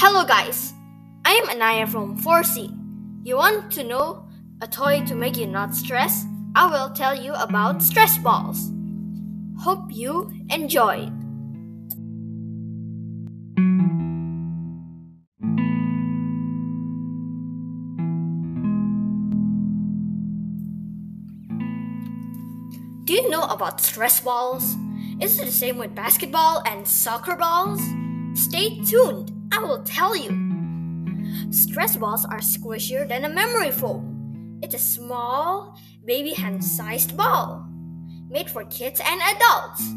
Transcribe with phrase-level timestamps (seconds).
[0.00, 0.74] Hello guys,
[1.24, 2.70] I am Anaya from 4C.
[3.24, 4.28] You want to know
[4.62, 6.24] a toy to make you not stress?
[6.54, 8.70] I will tell you about stress balls.
[9.58, 11.10] Hope you enjoy.
[23.02, 24.76] Do you know about stress balls?
[25.20, 27.82] Is it the same with basketball and soccer balls?
[28.34, 30.30] Stay tuned, I will tell you.
[31.50, 34.58] Stress balls are squishier than a memory foam.
[34.62, 37.66] It's a small, baby hand sized ball,
[38.28, 39.94] made for kids and adults.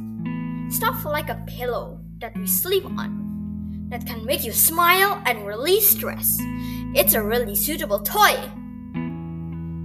[0.76, 5.90] Stuff like a pillow that we sleep on, that can make you smile and release
[5.90, 6.38] stress.
[6.96, 8.38] It's a really suitable toy.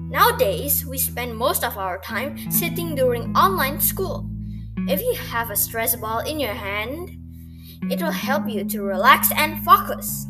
[0.09, 4.30] Nowadays, we spend most of our time sitting during online school.
[4.89, 7.11] If you have a stress ball in your hand,
[7.91, 10.27] it will help you to relax and focus.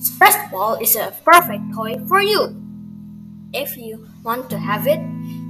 [0.00, 2.58] Stress ball is a perfect toy for you.
[3.52, 5.00] If you want to have it,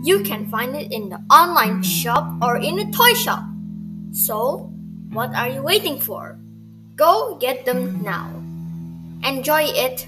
[0.03, 3.45] you can find it in the online shop or in a toy shop.
[4.13, 4.69] So,
[5.13, 6.39] what are you waiting for?
[6.97, 8.42] Go get them now.
[9.25, 10.07] Enjoy it.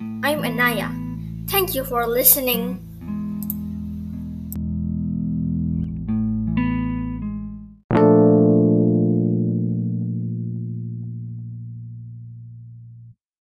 [0.00, 0.90] I'm Anaya.
[1.46, 2.87] Thank you for listening.